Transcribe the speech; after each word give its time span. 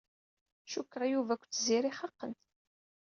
Cukkeɣ 0.71 1.03
Yuba 1.11 1.31
akked 1.33 1.49
Tiziri 1.51 1.91
xaqen. 1.99 2.33